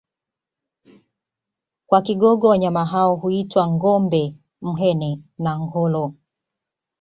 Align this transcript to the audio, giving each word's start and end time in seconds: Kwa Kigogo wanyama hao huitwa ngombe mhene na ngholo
Kwa 1.87 2.01
Kigogo 2.01 2.47
wanyama 2.47 2.85
hao 2.85 3.15
huitwa 3.15 3.67
ngombe 3.67 4.35
mhene 4.61 5.21
na 5.37 5.59
ngholo 5.59 6.13